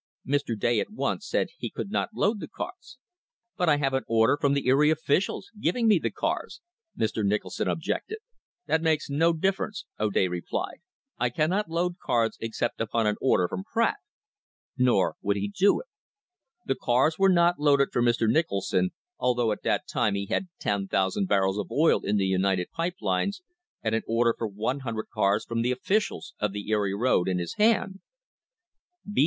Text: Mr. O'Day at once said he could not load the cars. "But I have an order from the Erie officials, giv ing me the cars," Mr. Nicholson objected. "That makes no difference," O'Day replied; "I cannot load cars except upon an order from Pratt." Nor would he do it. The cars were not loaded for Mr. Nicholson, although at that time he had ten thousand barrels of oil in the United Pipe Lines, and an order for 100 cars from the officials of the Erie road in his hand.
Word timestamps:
Mr. 0.27 0.55
O'Day 0.55 0.79
at 0.79 0.89
once 0.89 1.27
said 1.29 1.49
he 1.59 1.69
could 1.69 1.91
not 1.91 2.09
load 2.15 2.39
the 2.39 2.47
cars. 2.47 2.97
"But 3.55 3.69
I 3.69 3.77
have 3.77 3.93
an 3.93 4.01
order 4.07 4.35
from 4.35 4.53
the 4.55 4.65
Erie 4.65 4.89
officials, 4.89 5.51
giv 5.59 5.75
ing 5.75 5.87
me 5.87 5.99
the 5.99 6.09
cars," 6.09 6.59
Mr. 6.97 7.23
Nicholson 7.23 7.67
objected. 7.67 8.17
"That 8.65 8.81
makes 8.81 9.11
no 9.11 9.31
difference," 9.31 9.85
O'Day 9.99 10.27
replied; 10.27 10.79
"I 11.19 11.29
cannot 11.29 11.69
load 11.69 11.99
cars 11.99 12.35
except 12.39 12.81
upon 12.81 13.05
an 13.05 13.15
order 13.21 13.47
from 13.47 13.63
Pratt." 13.63 13.97
Nor 14.75 15.17
would 15.21 15.37
he 15.37 15.49
do 15.55 15.79
it. 15.81 15.87
The 16.65 16.73
cars 16.73 17.19
were 17.19 17.29
not 17.31 17.59
loaded 17.59 17.89
for 17.93 18.01
Mr. 18.01 18.27
Nicholson, 18.27 18.93
although 19.19 19.51
at 19.51 19.61
that 19.61 19.87
time 19.87 20.15
he 20.15 20.25
had 20.25 20.47
ten 20.59 20.87
thousand 20.87 21.27
barrels 21.27 21.59
of 21.59 21.69
oil 21.71 22.01
in 22.03 22.17
the 22.17 22.25
United 22.25 22.71
Pipe 22.71 22.95
Lines, 23.01 23.43
and 23.83 23.93
an 23.93 24.01
order 24.07 24.33
for 24.35 24.47
100 24.47 25.09
cars 25.13 25.45
from 25.45 25.61
the 25.61 25.71
officials 25.71 26.33
of 26.39 26.53
the 26.53 26.71
Erie 26.71 26.91
road 26.95 27.27
in 27.27 27.37
his 27.37 27.53
hand. 27.59 27.99